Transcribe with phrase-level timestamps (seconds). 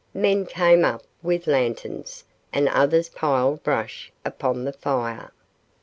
[0.15, 5.31] Men came up with lanterns and others piled brush upon the fire.